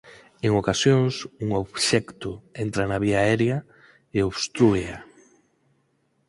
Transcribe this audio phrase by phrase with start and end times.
[0.45, 1.13] En ocasións,
[1.43, 2.31] un obxecto
[2.63, 3.57] entra na vía aérea
[4.17, 4.97] e obstrúea.